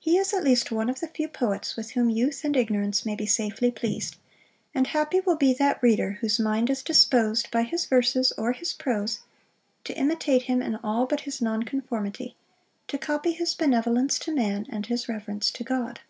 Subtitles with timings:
[0.00, 3.14] He is at least one of the few poets with whom youth and ignorance may
[3.14, 4.16] be safely pleased;
[4.74, 8.72] and happy will be that reader whose mind is disposed by his verses, or his
[8.72, 9.20] prose,
[9.84, 12.34] to imitate him in all but his non conformity,
[12.88, 16.00] to copy his benevolence to man, and his reverence to God.